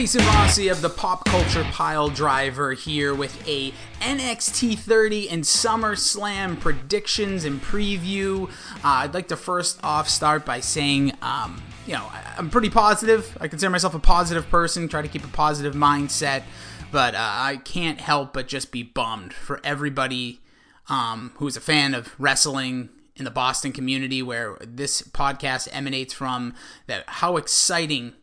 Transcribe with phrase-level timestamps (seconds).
[0.00, 6.58] Jason Rossi of the Pop Culture Pile Driver here with a NXT 30 and SummerSlam
[6.58, 8.48] predictions and preview.
[8.76, 13.36] Uh, I'd like to first off start by saying, um, you know, I'm pretty positive.
[13.42, 16.44] I consider myself a positive person, try to keep a positive mindset,
[16.90, 20.40] but uh, I can't help but just be bummed for everybody
[20.88, 26.14] um, who is a fan of wrestling in the Boston community where this podcast emanates
[26.14, 26.54] from
[26.86, 28.14] that how exciting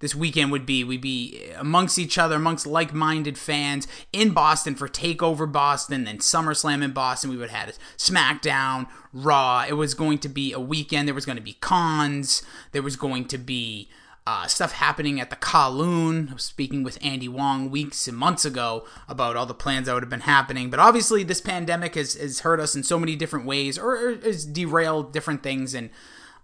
[0.00, 0.82] this weekend would be.
[0.82, 6.18] We'd be amongst each other, amongst like minded fans in Boston for TakeOver Boston, then
[6.18, 7.30] SummerSlam in Boston.
[7.30, 9.64] We would have had SmackDown, Raw.
[9.68, 11.06] It was going to be a weekend.
[11.06, 12.42] There was going to be cons.
[12.72, 13.88] There was going to be
[14.26, 16.30] uh, stuff happening at the Kowloon.
[16.30, 19.94] I was speaking with Andy Wong weeks and months ago about all the plans that
[19.94, 20.70] would have been happening.
[20.70, 24.44] But obviously, this pandemic has, has hurt us in so many different ways or, has
[24.44, 25.74] derailed different things.
[25.74, 25.90] And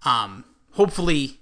[0.04, 1.40] um, hopefully,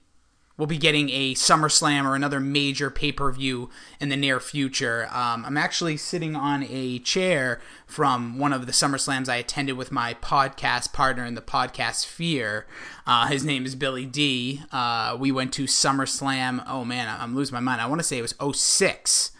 [0.56, 5.08] we'll be getting a SummerSlam or another major pay per view in the near future.
[5.10, 9.92] Um, I'm actually sitting on a chair from one of the SummerSlams I attended with
[9.92, 12.66] my podcast partner in the podcast sphere.
[13.06, 14.62] Uh, his name is Billy D.
[14.72, 16.64] Uh, we went to SummerSlam.
[16.68, 17.80] Oh man, I'm losing my mind.
[17.80, 19.32] I want to say it was 06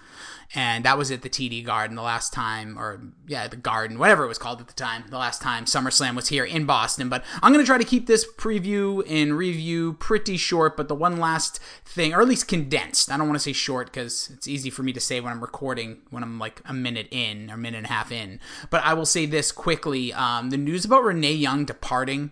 [0.55, 4.25] and that was at the TD Garden the last time, or yeah, the Garden, whatever
[4.25, 7.09] it was called at the time, the last time SummerSlam was here in Boston.
[7.09, 10.95] But I'm going to try to keep this preview and review pretty short, but the
[10.95, 14.47] one last thing, or at least condensed, I don't want to say short because it's
[14.47, 17.55] easy for me to say when I'm recording, when I'm like a minute in or
[17.55, 18.39] a minute and a half in.
[18.71, 22.31] But I will say this quickly um, the news about Renee Young departing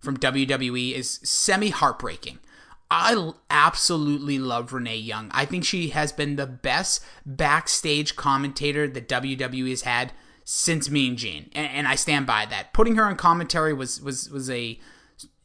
[0.00, 2.40] from WWE is semi heartbreaking.
[2.90, 5.30] I absolutely love Renee Young.
[5.32, 10.12] I think she has been the best backstage commentator that WWE has had
[10.44, 12.72] since Mean Gene, and, and I stand by that.
[12.72, 14.80] Putting her on commentary was was was a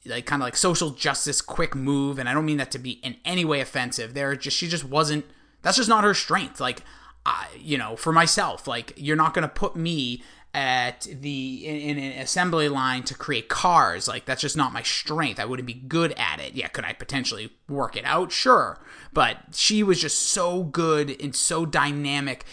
[0.08, 2.94] like kind of like social justice quick move, and I don't mean that to be
[3.04, 4.16] in any way offensive.
[4.16, 5.26] There just she just wasn't.
[5.62, 6.60] That's just not her strength.
[6.60, 6.82] Like
[7.26, 10.24] I, you know, for myself, like you're not gonna put me
[10.56, 14.08] at the in, in, an assembly line to create cars.
[14.08, 15.38] Like that's just not my strength.
[15.38, 16.56] I wouldn't be good at it.
[16.56, 18.32] Yeah could i potentially work it out?
[18.32, 18.80] Sure.
[19.14, 22.46] But she was just so good and so dynamic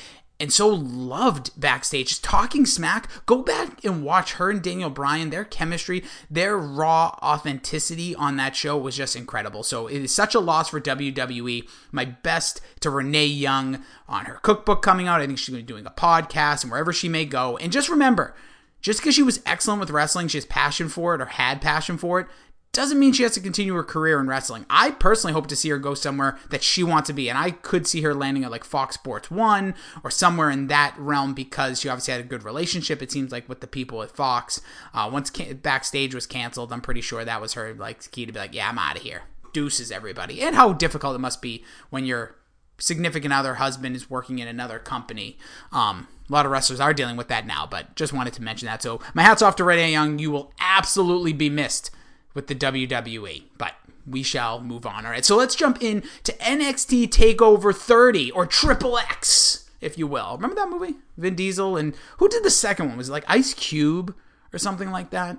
[0.42, 2.20] and so loved backstage.
[2.20, 3.08] Talking smack.
[3.26, 5.30] Go back and watch her and Daniel Bryan.
[5.30, 9.62] Their chemistry, their raw authenticity on that show was just incredible.
[9.62, 11.69] So it is such a loss for WWE.
[11.92, 15.20] My best to Renee Young on her cookbook coming out.
[15.20, 17.56] I think she's going to be doing a podcast and wherever she may go.
[17.58, 18.34] And just remember,
[18.81, 21.98] just because she was excellent with wrestling, she has passion for it or had passion
[21.98, 22.26] for it,
[22.72, 24.64] doesn't mean she has to continue her career in wrestling.
[24.70, 27.50] I personally hope to see her go somewhere that she wants to be, and I
[27.50, 31.80] could see her landing at like Fox Sports One or somewhere in that realm because
[31.80, 33.02] she obviously had a good relationship.
[33.02, 34.62] It seems like with the people at Fox.
[34.94, 38.32] Uh, once can- backstage was canceled, I'm pretty sure that was her like key to
[38.32, 39.24] be like, yeah, I'm out of here.
[39.52, 42.36] Deuces, everybody, and how difficult it must be when your
[42.78, 45.36] significant other husband is working in another company.
[45.72, 48.64] Um, a lot of wrestlers are dealing with that now, but just wanted to mention
[48.64, 48.82] that.
[48.82, 50.18] So my hats off to Renee Young.
[50.18, 51.90] You will absolutely be missed
[52.34, 53.44] with the WWE.
[53.59, 53.75] But
[54.06, 55.04] we shall move on.
[55.04, 60.06] All right, so let's jump in to NXT Takeover 30 or Triple X, if you
[60.06, 60.37] will.
[60.37, 60.97] Remember that movie?
[61.16, 62.98] Vin Diesel and who did the second one?
[62.98, 64.15] Was it like Ice Cube
[64.53, 65.38] or something like that?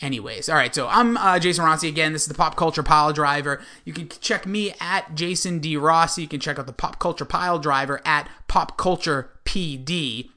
[0.00, 2.12] Anyways, all right, so I'm uh, Jason Rossi again.
[2.12, 3.60] This is the Pop Culture Pile Driver.
[3.84, 5.76] You can check me at Jason D.
[5.76, 6.22] Rossi.
[6.22, 10.30] You can check out the Pop Culture Pile Driver at Pop Culture PD.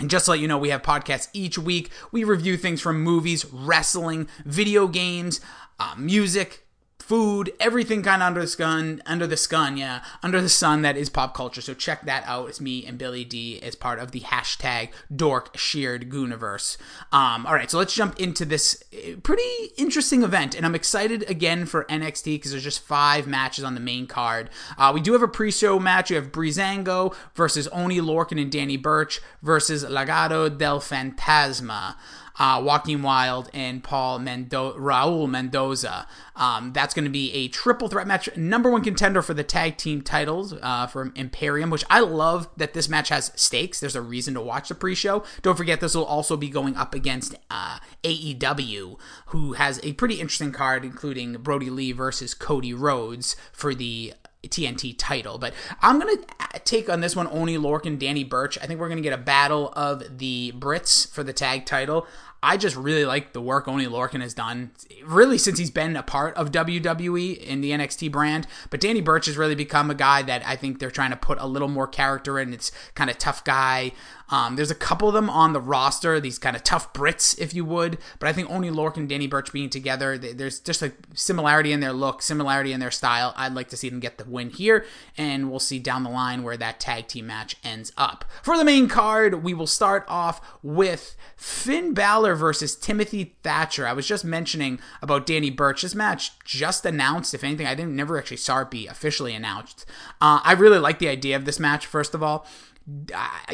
[0.00, 1.90] And just to let you know, we have podcasts each week.
[2.10, 5.40] We review things from movies, wrestling, video games,
[5.78, 6.66] uh, music,
[7.02, 10.96] food, everything kind of under the sun, under the sun, yeah, under the sun that
[10.96, 11.60] is pop culture.
[11.60, 12.48] So check that out.
[12.48, 16.78] It's me and Billy D as part of the hashtag Dork Sheared Gooniverse.
[17.12, 19.42] Um, all right, so let's jump into this uh, pretty
[19.76, 23.80] interesting event, and I'm excited again for NXT because there's just five matches on the
[23.80, 24.48] main card.
[24.78, 26.10] Uh, we do have a pre-show match.
[26.10, 31.96] We have Breezango versus Oney Lorcan and Danny Burch versus Legado del Fantasma
[32.38, 36.06] uh, Joaquin Wilde and Paul Mendo- Raul Mendoza.
[36.34, 38.34] Um, that's going to be a triple threat match.
[38.36, 42.74] Number one contender for the tag team titles uh, from Imperium, which I love that
[42.74, 43.80] this match has stakes.
[43.80, 45.24] There's a reason to watch the pre show.
[45.42, 50.20] Don't forget, this will also be going up against uh, AEW, who has a pretty
[50.20, 54.14] interesting card, including Brodie Lee versus Cody Rhodes for the
[54.48, 55.38] TNT title.
[55.38, 58.58] But I'm going to take on this one Oney Lorcan, Danny Burch.
[58.58, 62.06] I think we're going to get a battle of the Brits for the tag title.
[62.44, 64.72] I just really like the work Oney Lorcan has done,
[65.04, 68.48] really since he's been a part of WWE in the NXT brand.
[68.68, 71.38] But Danny Burch has really become a guy that I think they're trying to put
[71.40, 72.52] a little more character in.
[72.52, 73.92] It's kind of tough guy,
[74.32, 77.52] Um, there's a couple of them on the roster, these kind of tough Brits, if
[77.52, 77.98] you would.
[78.18, 81.80] But I think Oney Lorcan and Danny Burch being together, there's just a similarity in
[81.80, 83.34] their look, similarity in their style.
[83.36, 84.86] I'd like to see them get the win here,
[85.18, 88.24] and we'll see down the line where that tag team match ends up.
[88.42, 93.86] For the main card, we will start off with Finn Balor versus Timothy Thatcher.
[93.86, 95.82] I was just mentioning about Danny Burch.
[95.82, 97.34] This match just announced.
[97.34, 99.84] If anything, I didn't never actually saw it be officially announced.
[100.22, 101.84] Uh, I really like the idea of this match.
[101.84, 102.46] First of all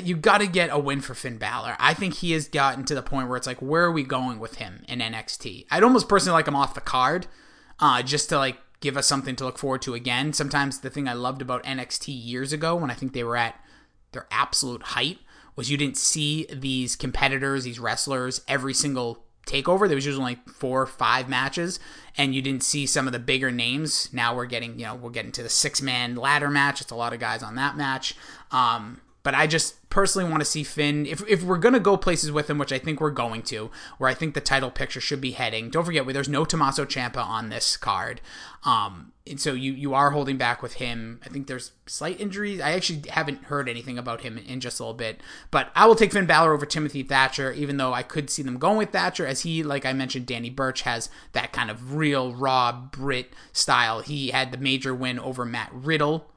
[0.02, 1.76] you got to get a win for Finn Balor.
[1.78, 4.38] I think he has gotten to the point where it's like, where are we going
[4.38, 5.66] with him in NXT?
[5.70, 7.26] I'd almost personally like him off the card,
[7.78, 10.32] uh, just to like give us something to look forward to again.
[10.32, 13.60] Sometimes the thing I loved about NXT years ago, when I think they were at
[14.12, 15.18] their absolute height,
[15.56, 19.88] was you didn't see these competitors, these wrestlers, every single takeover.
[19.88, 21.80] There was usually like four or five matches,
[22.16, 24.08] and you didn't see some of the bigger names.
[24.12, 26.80] Now we're getting, you know, we're getting to the six man ladder match.
[26.80, 28.14] It's a lot of guys on that match.
[28.52, 31.04] Um, but I just personally want to see Finn.
[31.04, 33.70] If, if we're going to go places with him, which I think we're going to,
[33.98, 37.18] where I think the title picture should be heading, don't forget, there's no Tommaso Ciampa
[37.18, 38.22] on this card.
[38.64, 41.20] Um, and so you, you are holding back with him.
[41.26, 42.58] I think there's slight injuries.
[42.62, 45.20] I actually haven't heard anything about him in just a little bit.
[45.50, 48.56] But I will take Finn Balor over Timothy Thatcher, even though I could see them
[48.56, 52.32] going with Thatcher, as he, like I mentioned, Danny Burch has that kind of real,
[52.32, 54.00] raw Brit style.
[54.00, 56.30] He had the major win over Matt Riddle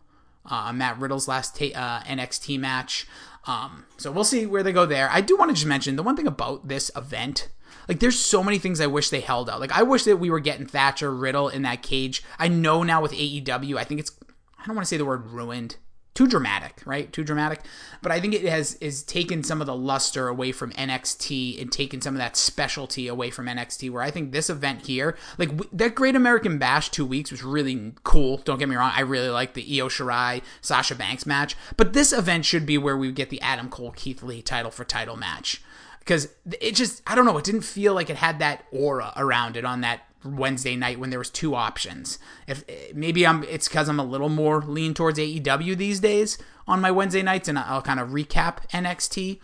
[0.46, 3.08] uh, Matt Riddle's last ta- uh, NXT match.
[3.46, 5.10] Um, so we'll see where they go there.
[5.12, 7.50] I do want to just mention the one thing about this event.
[7.88, 9.60] Like, there's so many things I wish they held out.
[9.60, 12.24] Like, I wish that we were getting Thatcher, Riddle in that cage.
[12.38, 14.12] I know now with AEW, I think it's,
[14.60, 15.78] I don't want to say the word ruined
[16.14, 17.12] too dramatic, right?
[17.12, 17.62] Too dramatic.
[18.02, 21.72] But I think it has is taken some of the luster away from NXT and
[21.72, 23.90] taken some of that specialty away from NXT.
[23.90, 27.94] Where I think this event here, like that Great American Bash two weeks was really
[28.04, 28.38] cool.
[28.38, 31.56] Don't get me wrong, I really like the Io Shirai Sasha Banks match.
[31.78, 34.84] But this event should be where we get the Adam Cole Keith Lee title for
[34.84, 35.62] title match
[36.00, 36.28] because
[36.60, 39.64] it just I don't know, it didn't feel like it had that aura around it
[39.64, 42.20] on that Wednesday night when there was two options.
[42.48, 42.64] If
[42.94, 46.38] maybe I'm it's cuz I'm a little more lean towards AEW these days
[46.68, 49.40] on my Wednesday nights and I'll kind of recap NXT.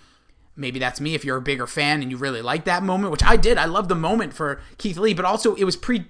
[0.55, 3.23] Maybe that's me if you're a bigger fan and you really like that moment, which
[3.23, 3.57] I did.
[3.57, 6.05] I love the moment for Keith Lee, but also it was pre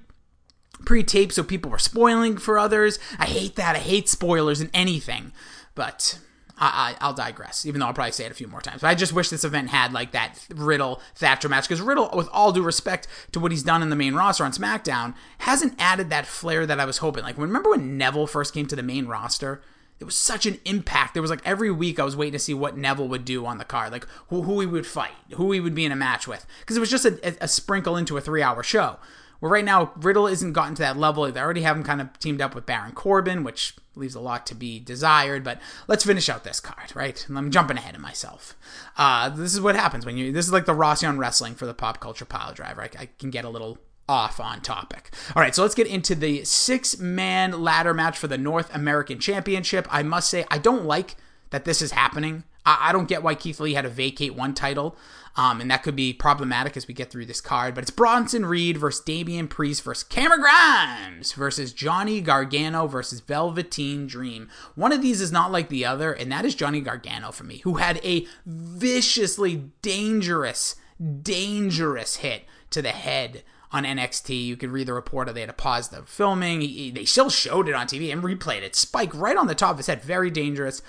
[0.85, 2.97] pre-taped so people were spoiling for others.
[3.19, 3.75] I hate that.
[3.75, 5.33] I hate spoilers in anything.
[5.75, 6.19] But
[6.59, 8.81] I, will digress, even though I'll probably say it a few more times.
[8.81, 12.29] But I just wish this event had like that Riddle Thatcher match because Riddle, with
[12.31, 16.09] all due respect to what he's done in the main roster on SmackDown, hasn't added
[16.09, 17.23] that flair that I was hoping.
[17.23, 19.61] Like, remember when Neville first came to the main roster?
[19.99, 21.13] It was such an impact.
[21.13, 23.57] There was like every week I was waiting to see what Neville would do on
[23.57, 26.27] the card, like who, who he would fight, who he would be in a match
[26.27, 28.97] with, because it was just a, a, a sprinkle into a three hour show.
[29.41, 31.31] Well, right now, Riddle isn't gotten to that level.
[31.31, 34.45] They already have him kind of teamed up with Baron Corbin, which leaves a lot
[34.47, 35.43] to be desired.
[35.43, 37.25] But let's finish out this card, right?
[37.33, 38.55] I'm jumping ahead of myself.
[38.97, 40.31] Uh, this is what happens when you.
[40.31, 42.83] This is like the Rossi on wrestling for the pop culture pile driver.
[42.83, 43.77] I, I can get a little
[44.09, 45.13] off on topic.
[45.35, 49.19] All right, so let's get into the six man ladder match for the North American
[49.19, 49.87] Championship.
[49.91, 51.15] I must say, I don't like
[51.49, 52.43] that this is happening.
[52.67, 54.95] I, I don't get why Keith Lee had to vacate one title.
[55.37, 57.75] Um, and that could be problematic as we get through this card.
[57.75, 64.07] But it's Bronson Reed versus Damian Priest versus Cameron Grimes versus Johnny Gargano versus Velveteen
[64.07, 64.49] Dream.
[64.73, 67.59] One of these is not like the other, and that is Johnny Gargano for me,
[67.59, 70.75] who had a viciously dangerous,
[71.21, 74.45] dangerous hit to the head on NXT.
[74.45, 76.61] You could read the report they had to pause the filming.
[76.61, 78.75] He, they still showed it on TV and replayed it.
[78.75, 80.01] Spike right on the top of his head.
[80.01, 80.81] Very dangerous.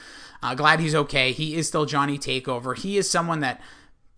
[0.43, 1.33] Uh, glad he's okay.
[1.33, 2.76] He is still Johnny Takeover.
[2.76, 3.61] He is someone that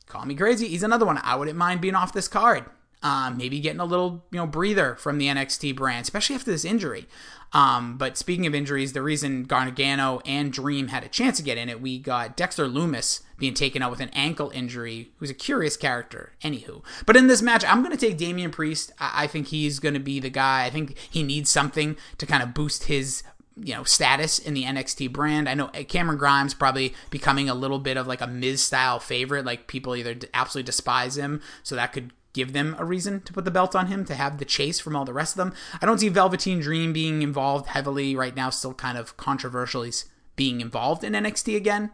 [0.06, 0.68] call me crazy.
[0.68, 1.18] He's another one.
[1.22, 2.66] I wouldn't mind being off this card.
[3.02, 6.66] Um, maybe getting a little you know breather from the NXT brand, especially after this
[6.66, 7.06] injury.
[7.52, 11.56] Um, but speaking of injuries, the reason Gargano and Dream had a chance to get
[11.56, 15.34] in it, we got Dexter Lumis being taken out with an ankle injury, who's a
[15.34, 16.32] curious character.
[16.44, 18.92] Anywho, but in this match, I'm going to take Damian Priest.
[19.00, 20.64] I, I think he's going to be the guy.
[20.64, 23.24] I think he needs something to kind of boost his
[23.56, 25.48] you know status in the NXT brand.
[25.48, 29.00] I know uh, Cameron Grimes probably becoming a little bit of like a Miz style
[29.00, 29.44] favorite.
[29.44, 33.44] Like people either absolutely despise him, so that could give them a reason to put
[33.44, 35.54] the belt on him to have the chase from all the rest of them.
[35.82, 38.50] I don't see Velveteen Dream being involved heavily right now.
[38.50, 39.82] Still kind of controversial.
[39.82, 40.06] He's
[40.36, 41.90] being involved in NXT again.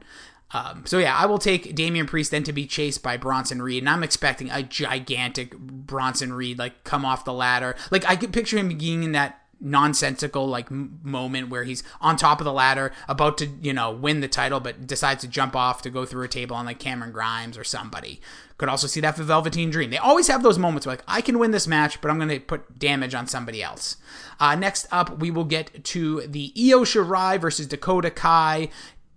[0.52, 3.82] Um, so yeah, I will take Damian Priest then to be chased by Bronson Reed,
[3.82, 7.74] and I'm expecting a gigantic Bronson Reed like come off the ladder.
[7.90, 12.40] Like I could picture him being in that nonsensical like moment where he's on top
[12.40, 15.80] of the ladder about to you know win the title but decides to jump off
[15.80, 18.20] to go through a table on like Cameron Grimes or somebody.
[18.58, 19.90] Could also see that for Velveteen Dream.
[19.90, 22.28] They always have those moments where like I can win this match but I'm going
[22.28, 23.96] to put damage on somebody else.
[24.38, 28.68] Uh, next up we will get to the Io Shirai versus Dakota Kai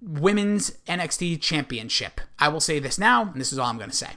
[0.02, 2.22] women's NXT championship.
[2.38, 4.12] I will say this now, and this is all I'm going to say.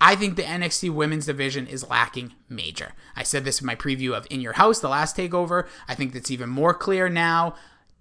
[0.00, 2.92] I think the NXT women's division is lacking major.
[3.14, 5.66] I said this in my preview of In Your House, the last takeover.
[5.88, 7.54] I think that's even more clear now.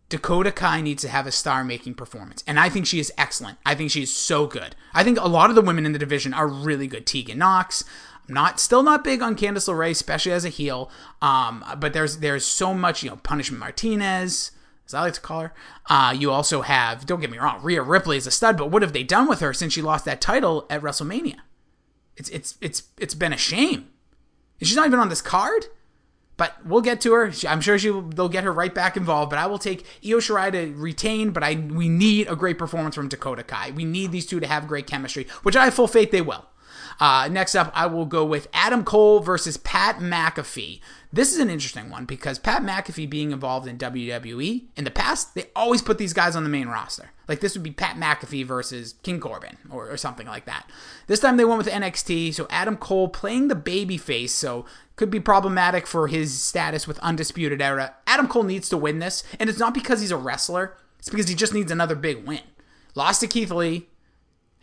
[0.09, 2.43] Dakota Kai needs to have a star making performance.
[2.45, 3.57] And I think she is excellent.
[3.65, 4.75] I think she is so good.
[4.93, 7.05] I think a lot of the women in the division are really good.
[7.05, 7.83] Tegan Nox.
[8.27, 10.91] I'm not still not big on Candice LeRae, especially as a heel.
[11.21, 14.51] Um, but there's there's so much, you know, Punishment Martinez,
[14.85, 15.53] as I like to call her.
[15.89, 18.81] Uh, you also have, don't get me wrong, Rhea Ripley is a stud, but what
[18.81, 21.37] have they done with her since she lost that title at WrestleMania?
[22.17, 23.89] It's it's it's it's been a shame.
[24.61, 25.65] She's not even on this card.
[26.37, 27.31] But we'll get to her.
[27.47, 29.29] I'm sure she will, they'll get her right back involved.
[29.29, 31.31] But I will take Io Shirai to retain.
[31.31, 33.71] But I we need a great performance from Dakota Kai.
[33.71, 36.45] We need these two to have great chemistry, which I have full faith they will.
[36.99, 40.79] Uh, next up, I will go with Adam Cole versus Pat McAfee.
[41.11, 45.33] This is an interesting one because Pat McAfee being involved in WWE in the past,
[45.35, 47.11] they always put these guys on the main roster.
[47.27, 50.69] Like this would be Pat McAfee versus King Corbin or, or something like that.
[51.07, 54.65] This time they went with NXT, so Adam Cole playing the baby face, so
[54.95, 57.95] could be problematic for his status with Undisputed Era.
[58.07, 61.27] Adam Cole needs to win this, and it's not because he's a wrestler, it's because
[61.27, 62.41] he just needs another big win.
[62.93, 63.87] Lost to Keith Lee,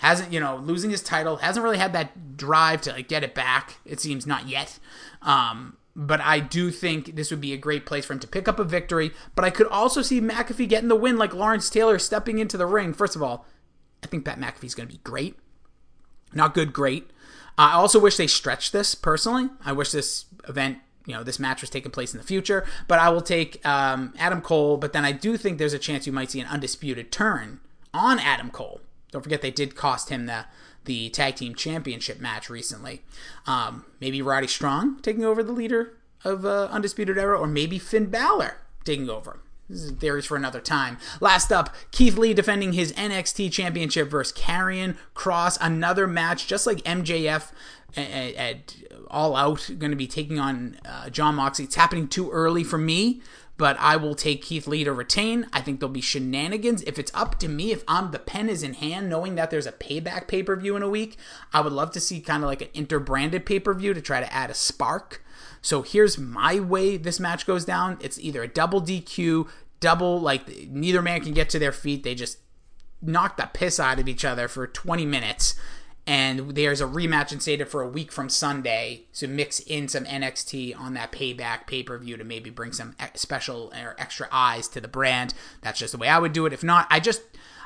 [0.02, 3.34] hasn't you know losing his title hasn't really had that drive to like get it
[3.34, 4.78] back it seems not yet
[5.22, 8.48] um but I do think this would be a great place for him to pick
[8.48, 9.12] up a victory.
[9.34, 12.66] But I could also see McAfee getting the win, like Lawrence Taylor stepping into the
[12.66, 12.94] ring.
[12.94, 13.46] First of all,
[14.02, 15.36] I think Pat McAfee's going to be great.
[16.32, 17.10] Not good, great.
[17.58, 19.50] I also wish they stretched this personally.
[19.64, 22.64] I wish this event, you know, this match was taking place in the future.
[22.88, 24.78] But I will take um, Adam Cole.
[24.78, 27.60] But then I do think there's a chance you might see an undisputed turn
[27.92, 28.80] on Adam Cole.
[29.12, 30.46] Don't forget they did cost him the
[30.84, 33.02] the tag team championship match recently.
[33.46, 38.06] Um, maybe Roddy Strong taking over the leader of uh, Undisputed Era, or maybe Finn
[38.06, 39.38] Balor taking over.
[39.68, 40.98] This is theories for another time.
[41.20, 45.56] Last up, Keith Lee defending his NXT Championship versus Karrion Kross.
[45.60, 47.52] Another match, just like MJF
[47.96, 48.76] at, at
[49.08, 51.64] All Out, going to be taking on uh, Jon Moxley.
[51.64, 53.22] It's happening too early for me
[53.62, 55.46] but I will take Keith Lee to retain.
[55.52, 56.82] I think there'll be shenanigans.
[56.82, 59.68] If it's up to me, if I'm the pen is in hand, knowing that there's
[59.68, 61.16] a payback pay per view in a week,
[61.52, 64.18] I would love to see kind of like an interbranded pay per view to try
[64.18, 65.24] to add a spark.
[65.60, 67.98] So here's my way this match goes down.
[68.00, 72.02] It's either a double DQ, double like neither man can get to their feet.
[72.02, 72.38] They just
[73.00, 75.54] knock the piss out of each other for 20 minutes
[76.06, 80.78] and there's a rematch instated for a week from Sunday So mix in some NXT
[80.78, 84.80] on that payback pay per view to maybe bring some special or extra eyes to
[84.80, 85.34] the brand.
[85.60, 86.52] That's just the way I would do it.
[86.52, 87.22] If not, I just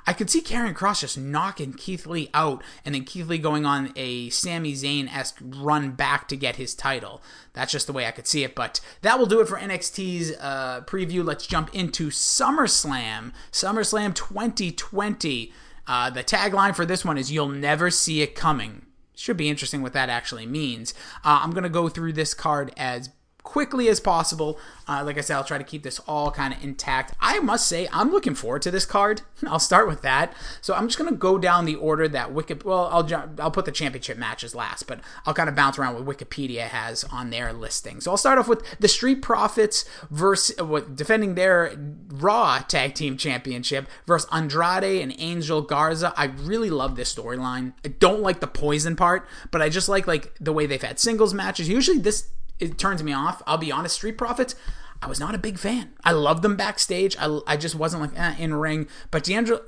[0.06, 3.66] I could see Karrion Kross just knocking Keith Lee out and then Keith Lee going
[3.66, 7.22] on a Sami Zayn esque run back to get his title.
[7.54, 8.54] That's just the way I could see it.
[8.54, 11.24] But that will do it for NXT's uh, preview.
[11.24, 13.32] Let's jump into SummerSlam.
[13.50, 15.52] SummerSlam 2020.
[15.86, 19.82] Uh, the tagline for this one is "You'll never see it coming." Should be interesting
[19.82, 20.92] what that actually means.
[21.24, 23.08] Uh, I'm gonna go through this card as
[23.46, 24.58] quickly as possible.
[24.88, 27.14] Uh, like I said, I'll try to keep this all kind of intact.
[27.20, 29.22] I must say, I'm looking forward to this card.
[29.46, 30.34] I'll start with that.
[30.60, 32.54] So I'm just gonna go down the order that Wiki.
[32.64, 36.18] Well, I'll I'll put the championship matches last, but I'll kind of bounce around what
[36.18, 38.00] Wikipedia has on their listing.
[38.00, 41.72] So I'll start off with the Street Profits versus uh, defending their
[42.08, 46.12] Raw Tag Team Championship versus Andrade and Angel Garza.
[46.16, 47.74] I really love this storyline.
[47.84, 50.98] I don't like the poison part, but I just like like the way they've had
[50.98, 51.68] singles matches.
[51.68, 53.42] Usually this it turns me off.
[53.46, 54.54] I'll be honest, Street Profits,
[55.02, 55.92] I was not a big fan.
[56.04, 57.16] I love them backstage.
[57.18, 58.88] I, I just wasn't like eh, in ring.
[59.10, 59.62] But D'Angelo,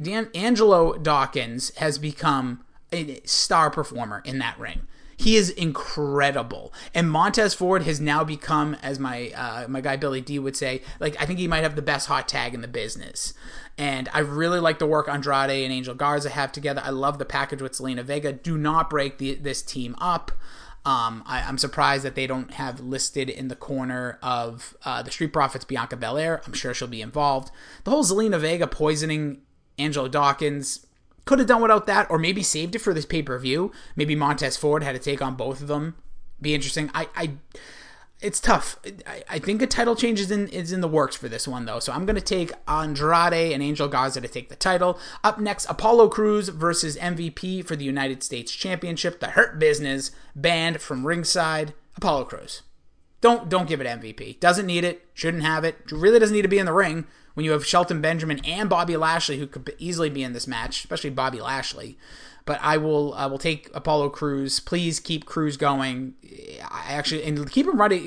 [0.00, 4.86] D'Angelo Dawkins has become a star performer in that ring.
[5.16, 10.20] He is incredible, and Montez Ford has now become, as my uh, my guy Billy
[10.20, 12.68] D would say, like I think he might have the best hot tag in the
[12.68, 13.34] business.
[13.76, 16.80] And I really like the work Andrade and Angel Garza have together.
[16.84, 18.32] I love the package with Zelina Vega.
[18.32, 20.30] Do not break the, this team up.
[20.88, 25.10] Um, I, am surprised that they don't have listed in the corner of uh, the
[25.10, 26.40] Street Profits Bianca Belair.
[26.46, 27.50] I'm sure she'll be involved.
[27.84, 29.42] The whole Zelina Vega poisoning
[29.78, 30.86] Angelo Dawkins
[31.26, 33.70] could have done without that, or maybe saved it for this pay per view.
[33.96, 35.94] Maybe Montez Ford had to take on both of them.
[36.40, 36.90] Be interesting.
[36.94, 37.32] I, I
[38.20, 38.78] it's tough.
[39.06, 41.66] I, I, think a title change is in is in the works for this one
[41.66, 41.78] though.
[41.78, 44.98] So I'm gonna take Andrade and Angel Garza to take the title.
[45.22, 49.20] Up next, Apollo Crews versus MVP for the United States Championship.
[49.20, 51.74] The Hurt Business banned from ringside.
[51.96, 52.62] Apollo Crews.
[53.20, 54.40] Don't don't give it MVP.
[54.40, 55.06] Doesn't need it.
[55.14, 55.76] Shouldn't have it.
[55.92, 57.06] Really doesn't need to be in the ring
[57.38, 60.80] when you have Shelton Benjamin and Bobby Lashley who could easily be in this match,
[60.80, 61.96] especially Bobby Lashley
[62.48, 64.58] but I will I will take Apollo Crews.
[64.58, 66.14] Please keep Crews going.
[66.64, 68.02] I actually and keep him running.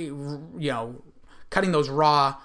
[0.58, 1.04] You know,
[1.52, 2.38] cutting those raw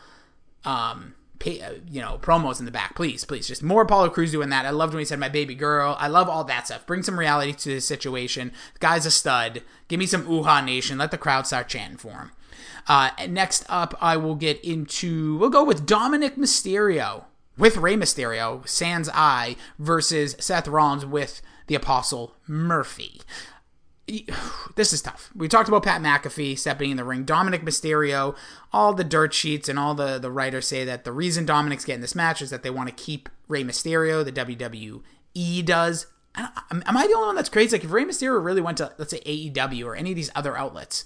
[0.66, 2.94] um, pay, uh, you know, promos in the back.
[2.94, 4.66] Please, please, just more Apollo Crews doing that.
[4.66, 6.86] I loved when he said "my baby girl." I love all that stuff.
[6.86, 8.52] Bring some reality to the situation.
[8.74, 9.62] The guy's a stud.
[9.88, 10.98] Give me some Uhaa Nation.
[10.98, 12.32] Let the crowd start chanting for him.
[12.88, 15.36] Uh, next up, I will get into.
[15.38, 17.24] We'll go with Dominic Mysterio
[17.58, 23.20] with Rey Mysterio, Sans Eye versus Seth Rollins with the Apostle Murphy
[24.76, 25.30] this is tough.
[25.34, 27.24] We talked about Pat McAfee stepping in the ring.
[27.24, 28.36] Dominic Mysterio,
[28.72, 32.00] all the dirt sheets and all the, the writers say that the reason Dominic's getting
[32.00, 34.24] this match is that they want to keep Rey Mysterio.
[34.24, 36.06] The WWE does.
[36.36, 37.76] Am I the only one that's crazy?
[37.76, 40.56] Like, if Rey Mysterio really went to, let's say, AEW or any of these other
[40.56, 41.04] outlets,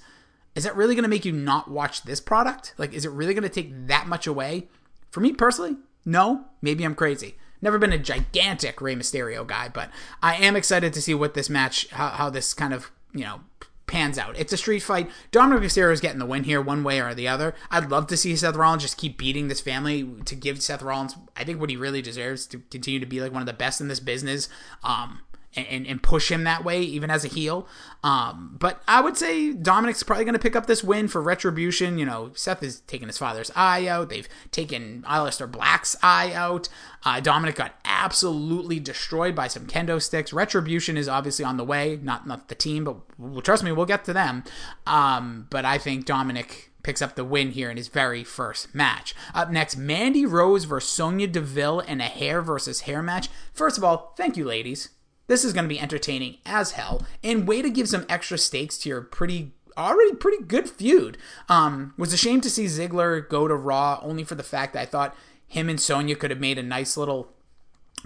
[0.54, 2.74] is that really going to make you not watch this product?
[2.76, 4.68] Like, is it really going to take that much away?
[5.10, 6.46] For me personally, no.
[6.62, 7.36] Maybe I'm crazy.
[7.62, 9.90] Never been a gigantic Rey Mysterio guy, but
[10.22, 13.40] I am excited to see what this match, how, how this kind of, you know,
[13.86, 14.38] pans out.
[14.38, 15.10] It's a street fight.
[15.30, 17.54] Dominic Mysterio is getting the win here, one way or the other.
[17.70, 21.16] I'd love to see Seth Rollins just keep beating this family to give Seth Rollins,
[21.36, 23.80] I think, what he really deserves to continue to be like one of the best
[23.80, 24.48] in this business.
[24.82, 25.20] Um,
[25.56, 27.66] and, and push him that way, even as a heel.
[28.04, 31.98] Um, but I would say Dominic's probably going to pick up this win for Retribution.
[31.98, 34.08] You know, Seth is taking his father's eye out.
[34.08, 36.68] They've taken Aleister Black's eye out.
[37.04, 40.32] Uh, Dominic got absolutely destroyed by some kendo sticks.
[40.32, 41.98] Retribution is obviously on the way.
[42.00, 44.44] Not not the team, but well, trust me, we'll get to them.
[44.86, 49.14] Um, but I think Dominic picks up the win here in his very first match.
[49.34, 53.28] Up next, Mandy Rose versus Sonya Deville in a hair versus hair match.
[53.52, 54.90] First of all, thank you, ladies
[55.30, 58.76] this is going to be entertaining as hell, and way to give some extra stakes
[58.78, 61.16] to your pretty already pretty good feud.
[61.48, 64.86] Um, was ashamed to see Ziggler go to Raw only for the fact that I
[64.86, 67.32] thought him and Sonya could have made a nice little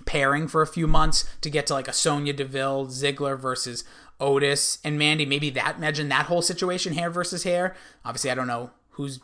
[0.04, 3.84] pairing for a few months to get to like a Sonya Deville Ziggler versus
[4.20, 5.24] Otis and Mandy.
[5.24, 7.74] Maybe that imagine that whole situation, hair versus hair.
[8.04, 9.20] Obviously, I don't know who's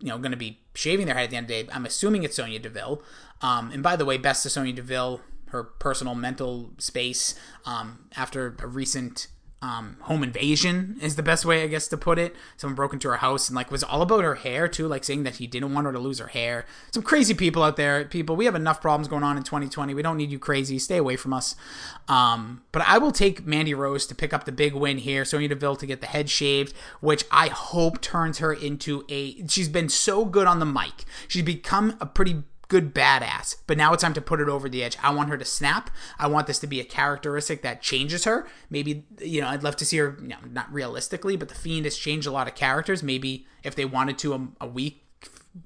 [0.00, 1.68] you know going to be shaving their head at the end of the day.
[1.70, 3.02] I'm assuming it's Sonya Deville.
[3.42, 5.20] Um, and by the way, best to Sonya Deville
[5.52, 9.28] her personal mental space um, after a recent
[9.62, 12.34] um, home invasion is the best way I guess to put it.
[12.56, 15.22] Someone broke into her house and like was all about her hair too, like saying
[15.22, 16.66] that he didn't want her to lose her hair.
[16.92, 18.04] Some crazy people out there.
[18.04, 19.94] People, we have enough problems going on in 2020.
[19.94, 20.80] We don't need you crazy.
[20.80, 21.54] Stay away from us.
[22.08, 25.24] Um, but I will take Mandy Rose to pick up the big win here.
[25.24, 29.46] Sonya Deville to get the head shaved, which I hope turns her into a.
[29.46, 31.04] She's been so good on the mic.
[31.28, 33.56] She's become a pretty good badass.
[33.66, 34.96] But now it's time to put it over the edge.
[35.02, 35.90] I want her to snap.
[36.18, 38.46] I want this to be a characteristic that changes her.
[38.70, 41.84] Maybe, you know, I'd love to see her, you know, not realistically, but The Fiend
[41.84, 43.02] has changed a lot of characters.
[43.02, 45.04] Maybe if they wanted to a, a week,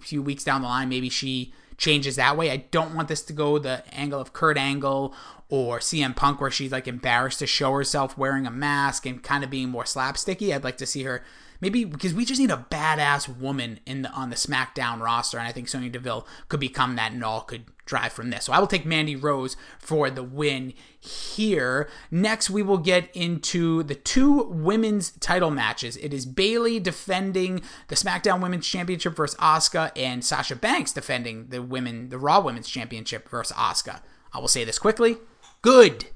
[0.01, 2.51] few weeks down the line, maybe she changes that way.
[2.51, 5.15] I don't want this to go the angle of Kurt Angle
[5.49, 9.45] or CM Punk where she's like embarrassed to show herself wearing a mask and kind
[9.45, 10.55] of being more slapsticky.
[10.55, 11.23] I'd like to see her
[11.61, 15.47] maybe because we just need a badass woman in the on the SmackDown roster, and
[15.47, 18.45] I think Sonya Deville could become that, and all could drive from this.
[18.45, 21.89] So I will take Mandy Rose for the win here.
[22.11, 25.97] Next, we will get into the two women's title matches.
[25.99, 31.63] It is Bayley defending the SmackDown Women's Championship versus Asuka, and Sasha Banks defending the
[31.63, 34.01] women the Raw Women's Championship versus Asuka.
[34.33, 35.19] I will say this quickly.
[35.63, 36.07] Good.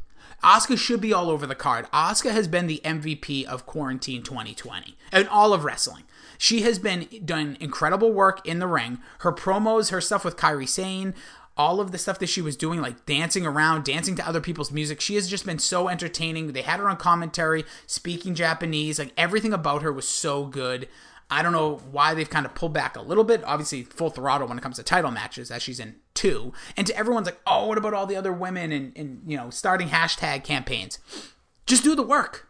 [0.42, 1.86] Asuka should be all over the card.
[1.92, 6.04] Asuka has been the MVP of Quarantine 2020 and all of wrestling.
[6.38, 8.98] She has been done incredible work in the ring.
[9.18, 11.14] Her promos, her stuff with Kairi Sane,
[11.56, 14.72] all of the stuff that she was doing, like dancing around, dancing to other people's
[14.72, 15.00] music.
[15.00, 16.52] She has just been so entertaining.
[16.52, 18.98] They had her on commentary, speaking Japanese.
[18.98, 20.88] Like everything about her was so good.
[21.30, 23.42] I don't know why they've kind of pulled back a little bit.
[23.44, 26.52] Obviously, full throttle when it comes to title matches, as she's in two.
[26.76, 29.50] And to everyone's like, oh, what about all the other women and, and you know,
[29.50, 30.98] starting hashtag campaigns?
[31.66, 32.48] Just do the work.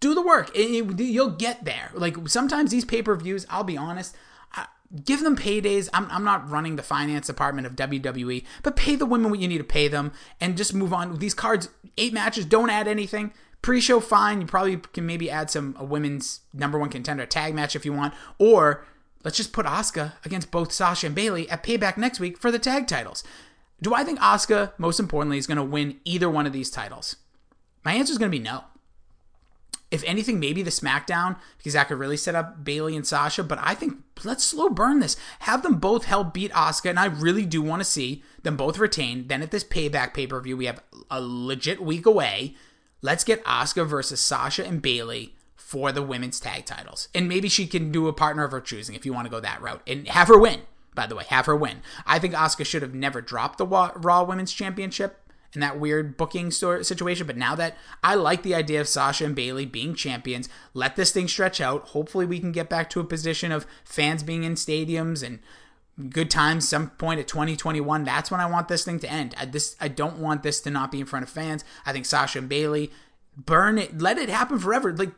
[0.00, 0.50] Do the work.
[0.54, 1.90] It, it, you'll get there.
[1.92, 4.16] Like sometimes these pay per views, I'll be honest,
[4.52, 4.66] I,
[5.04, 5.90] give them paydays.
[5.92, 9.48] I'm, I'm not running the finance department of WWE, but pay the women what you
[9.48, 11.18] need to pay them and just move on.
[11.18, 13.32] These cards, eight matches, don't add anything
[13.64, 14.42] Pre-show, fine.
[14.42, 17.94] You probably can maybe add some a women's number one contender tag match if you
[17.94, 18.84] want, or
[19.24, 22.58] let's just put Asuka against both Sasha and Bayley at Payback next week for the
[22.58, 23.24] tag titles.
[23.80, 27.16] Do I think Asuka, most importantly, is going to win either one of these titles?
[27.86, 28.64] My answer is going to be no.
[29.90, 33.42] If anything, maybe the SmackDown, because that could really set up Bayley and Sasha.
[33.42, 35.16] But I think let's slow burn this.
[35.38, 38.76] Have them both help beat Asuka, and I really do want to see them both
[38.76, 39.28] retain.
[39.28, 42.56] Then at this Payback pay per view, we have a legit week away
[43.04, 47.08] let's get Asuka versus Sasha and Bayley for the women's tag titles.
[47.14, 49.40] And maybe she can do a partner of her choosing if you want to go
[49.40, 50.62] that route and have her win.
[50.94, 51.82] By the way, have her win.
[52.06, 55.20] I think Asuka should have never dropped the Raw Women's Championship
[55.52, 57.26] in that weird booking situation.
[57.26, 61.12] But now that I like the idea of Sasha and Bayley being champions, let this
[61.12, 61.88] thing stretch out.
[61.88, 65.40] Hopefully, we can get back to a position of fans being in stadiums and
[66.10, 69.34] good times some point at 2021 that's when i want this thing to end.
[69.38, 71.64] I, this i don't want this to not be in front of fans.
[71.86, 72.90] I think sasha and bayley
[73.36, 75.12] burn it let it happen forever like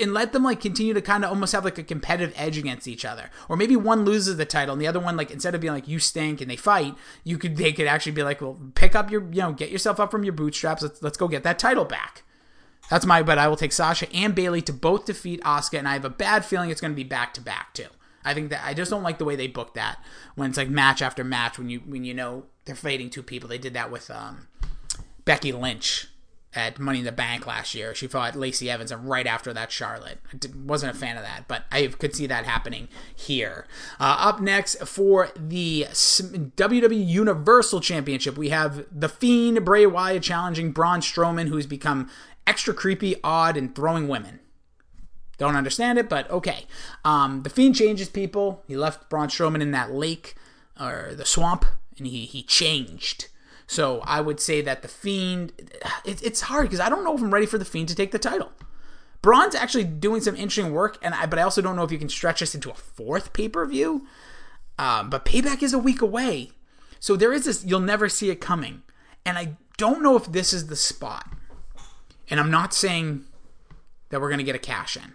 [0.00, 2.86] and let them like continue to kind of almost have like a competitive edge against
[2.86, 3.30] each other.
[3.48, 5.88] Or maybe one loses the title and the other one like instead of being like
[5.88, 9.10] you stink and they fight you could they could actually be like well pick up
[9.10, 11.84] your you know get yourself up from your bootstraps let's let's go get that title
[11.84, 12.22] back.
[12.90, 15.94] That's my but i will take sasha and bayley to both defeat asuka and i
[15.94, 17.86] have a bad feeling it's going to be back to back too
[18.24, 19.98] I think that I just don't like the way they book that
[20.34, 23.48] when it's like match after match when you when you know they're fighting two people.
[23.48, 24.48] They did that with um,
[25.24, 26.08] Becky Lynch
[26.54, 27.94] at Money in the Bank last year.
[27.94, 30.18] She fought Lacey Evans, and right after that, Charlotte.
[30.32, 33.66] I wasn't a fan of that, but I could see that happening here.
[33.98, 40.72] Uh, up next for the WWE Universal Championship, we have The Fiend Bray Wyatt challenging
[40.72, 42.10] Braun Strowman, who's become
[42.46, 44.40] extra creepy, odd, and throwing women.
[45.42, 46.66] Don't understand it, but okay.
[47.04, 48.62] Um, the Fiend changes people.
[48.68, 50.36] He left Braun Strowman in that lake
[50.78, 51.64] or the swamp,
[51.98, 53.26] and he he changed.
[53.66, 55.52] So I would say that the Fiend.
[56.04, 58.12] It, it's hard because I don't know if I'm ready for the Fiend to take
[58.12, 58.52] the title.
[59.20, 61.98] Braun's actually doing some interesting work, and I, but I also don't know if you
[61.98, 64.06] can stretch this into a fourth pay per view.
[64.78, 66.52] Um, but Payback is a week away,
[67.00, 67.64] so there is this.
[67.64, 68.82] You'll never see it coming,
[69.26, 71.32] and I don't know if this is the spot.
[72.30, 73.24] And I'm not saying
[74.10, 75.14] that we're going to get a cash in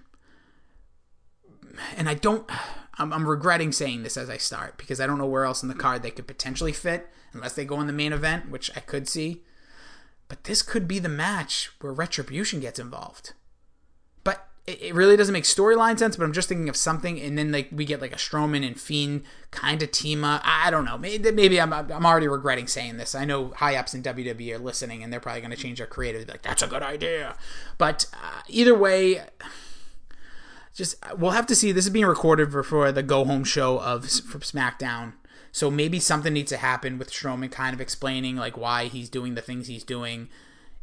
[1.95, 2.49] and I don't.
[2.99, 5.69] I'm, I'm, regretting saying this as I start because I don't know where else in
[5.69, 8.79] the card they could potentially fit unless they go in the main event, which I
[8.79, 9.43] could see.
[10.27, 13.33] But this could be the match where Retribution gets involved.
[14.23, 16.17] But it, it really doesn't make storyline sense.
[16.17, 18.79] But I'm just thinking of something, and then like we get like a Strowman and
[18.79, 20.41] Fiend kind of team up.
[20.43, 20.97] I don't know.
[20.97, 23.13] Maybe, maybe I'm I'm already regretting saying this.
[23.13, 25.87] I know high ups in WWE are listening, and they're probably going to change their
[25.87, 26.27] creative.
[26.27, 27.35] Like that's a good idea.
[27.77, 29.21] But uh, either way
[30.77, 31.71] just we'll have to see.
[31.71, 35.13] This is being recorded for, the go home show of from SmackDown.
[35.51, 39.33] So maybe something needs to happen with Strowman kind of explaining like why he's doing
[39.33, 40.29] the things he's doing.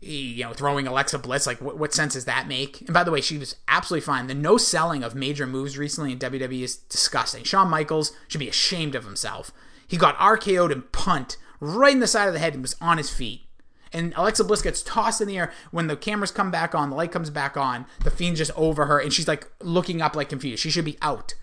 [0.00, 2.80] You know, throwing Alexa Bliss, like what, what sense does that make?
[2.82, 4.26] And by the way, she was absolutely fine.
[4.26, 7.44] The no selling of major moves recently in WWE is disgusting.
[7.44, 9.52] Shawn Michaels should be ashamed of himself.
[9.86, 12.98] He got RKO'd and punt right in the side of the head and was on
[12.98, 13.43] his feet
[13.92, 15.52] and Alexa Bliss gets tossed in the air.
[15.70, 18.86] When the cameras come back on, the light comes back on, the Fiend's just over
[18.86, 20.62] her, and she's like looking up like confused.
[20.62, 21.34] She should be out.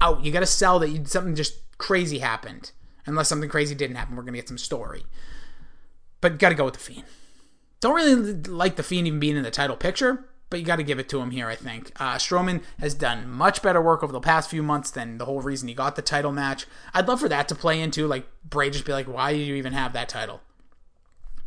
[0.00, 0.24] Out.
[0.24, 2.72] You got to sell that you, something just crazy happened.
[3.06, 5.04] Unless something crazy didn't happen, we're to get some story.
[6.20, 7.04] But got to go with the Fiend.
[7.80, 10.84] Don't really like the Fiend even being in the title picture, but you got to
[10.84, 11.90] give it to him here, I think.
[11.96, 15.40] Uh, Strowman has done much better work over the past few months than the whole
[15.40, 16.66] reason he got the title match.
[16.94, 19.56] I'd love for that to play into, like, Bray just be like, why do you
[19.56, 20.42] even have that title?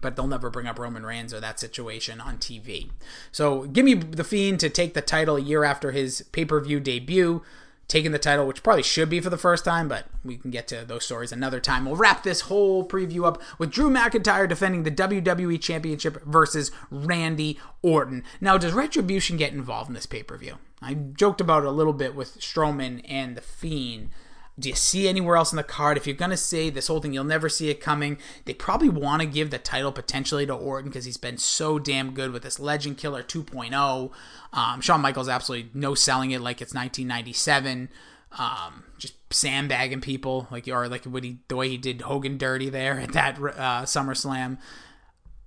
[0.02, 2.90] But they'll never bring up Roman Reigns or that situation on TV.
[3.32, 6.60] So give me the Fiend to take the title a year after his pay per
[6.60, 7.42] view debut,
[7.88, 10.68] taking the title, which probably should be for the first time, but we can get
[10.68, 11.86] to those stories another time.
[11.86, 17.60] We'll wrap this whole preview up with Drew McIntyre defending the WWE Championship versus Randy
[17.82, 18.24] Orton.
[18.42, 20.58] Now, does Retribution get involved in this pay per view?
[20.82, 24.10] I joked about it a little bit with Strowman and the Fiend
[24.58, 25.98] do you see anywhere else in the card?
[25.98, 28.18] If you're going to say this whole thing, you'll never see it coming.
[28.46, 32.14] They probably want to give the title potentially to Orton because he's been so damn
[32.14, 34.12] good with this Legend Killer 2.0.
[34.54, 37.90] Um, Shawn Michaels absolutely no selling it like it's 1997.
[38.38, 42.38] Um, just sandbagging people like you or like what he the way he did Hogan
[42.38, 44.58] dirty there at that uh, SummerSlam.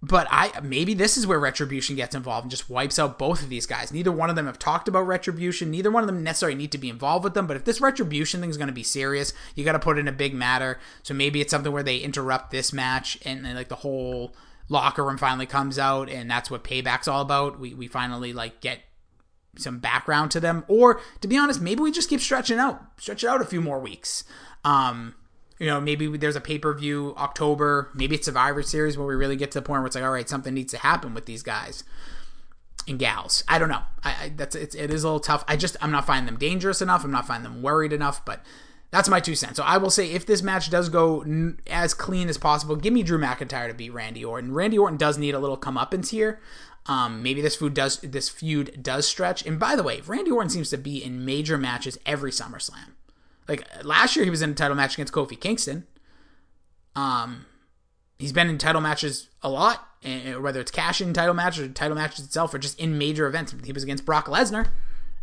[0.01, 3.49] But I maybe this is where Retribution gets involved and just wipes out both of
[3.49, 3.93] these guys.
[3.93, 5.73] Neither one of them have talked about Retribution.
[5.73, 7.49] Neither one of them necessarily need to be involved with them.
[7.49, 10.07] But if this Retribution thing is going to be serious, you got to put in
[10.07, 10.79] a big matter.
[11.03, 14.35] So maybe it's something where they interrupt this match and, like the whole
[14.69, 17.59] locker room finally comes out, and that's what Payback's all about.
[17.59, 18.81] We we finally like get
[19.57, 23.25] some background to them, or to be honest, maybe we just keep stretching out, stretch
[23.25, 24.23] it out a few more weeks.
[24.65, 25.17] Um,
[25.59, 29.15] you know, maybe there's a pay per view October, maybe it's Survivor Series where we
[29.15, 31.27] really get to the point where it's like, all right, something needs to happen with
[31.27, 31.85] these guys
[32.87, 33.45] and gals.
[33.49, 33.83] I don't know.
[34.03, 35.45] I, I that's it's, it is a little tough.
[35.47, 37.05] I just I'm not finding them dangerous enough.
[37.05, 38.25] I'm not finding them worried enough.
[38.25, 38.45] But
[38.91, 39.57] that's my two cents.
[39.57, 42.93] So I will say if this match does go n- as clean as possible, give
[42.93, 44.55] me Drew McIntyre to beat Randy Orton.
[44.55, 46.41] Randy Orton does need a little comeuppance here.
[46.87, 49.45] Um, maybe this feud does this feud does stretch.
[49.45, 52.95] And by the way, Randy Orton seems to be in major matches every SummerSlam.
[53.49, 55.87] Like last year, he was in a title match against Kofi Kingston.
[56.95, 57.47] Um,
[58.19, 61.97] he's been in title matches a lot, whether it's cash in title match or title
[61.97, 63.55] matches itself, or just in major events.
[63.65, 64.69] He was against Brock Lesnar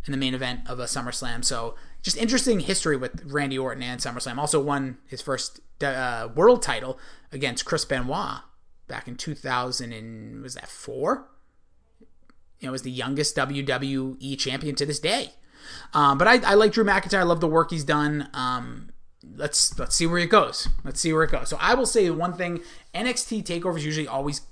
[0.06, 1.44] in the main event of a SummerSlam.
[1.44, 4.38] So just interesting history with Randy Orton and SummerSlam.
[4.38, 6.98] Also won his first uh, world title
[7.32, 8.40] against Chris Benoit
[8.88, 11.28] back in 2000 and was that four?
[12.60, 15.32] You know, was the youngest WWE champion to this day.
[15.94, 17.18] Um, but I, I, like Drew McIntyre.
[17.18, 18.28] I love the work he's done.
[18.34, 18.90] Um,
[19.36, 20.68] let's let's see where it goes.
[20.84, 21.48] Let's see where it goes.
[21.48, 22.60] So I will say one thing:
[22.94, 24.42] NXT takeovers usually always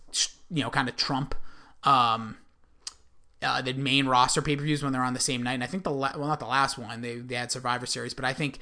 [0.50, 1.34] you know kind of trump
[1.84, 2.38] um,
[3.42, 5.54] uh, the main roster pay per views when they're on the same night.
[5.54, 8.14] And I think the la- well not the last one they they had Survivor Series,
[8.14, 8.58] but I think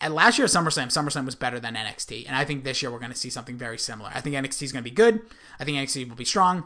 [0.00, 2.98] at last year's SummerSlam, SummerSlam was better than NXT, and I think this year we're
[2.98, 4.10] going to see something very similar.
[4.12, 5.20] I think NXT is going to be good.
[5.58, 6.64] I think NXT will be strong.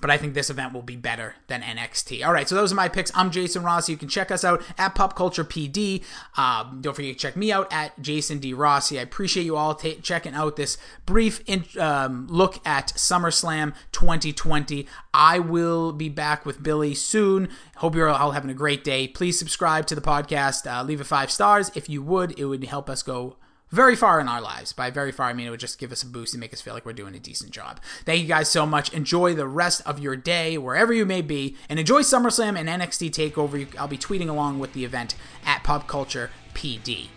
[0.00, 2.24] But I think this event will be better than NXT.
[2.24, 3.10] All right, so those are my picks.
[3.14, 3.92] I'm Jason Rossi.
[3.92, 6.02] You can check us out at Pop Culture PD.
[6.38, 8.98] Um, don't forget to check me out at Jason D Rossi.
[8.98, 14.86] I appreciate you all t- checking out this brief in- um, look at SummerSlam 2020.
[15.12, 17.48] I will be back with Billy soon.
[17.76, 19.06] Hope you're all having a great day.
[19.06, 20.70] Please subscribe to the podcast.
[20.70, 22.38] Uh, leave it five stars if you would.
[22.38, 23.36] It would help us go
[23.70, 24.72] very far in our lives.
[24.72, 26.60] By very far, I mean it would just give us a boost and make us
[26.60, 27.80] feel like we're doing a decent job.
[28.04, 28.92] Thank you guys so much.
[28.92, 33.10] Enjoy the rest of your day, wherever you may be, and enjoy SummerSlam and NXT
[33.10, 33.76] TakeOver.
[33.78, 37.08] I'll be tweeting along with the event at Pop Culture PD.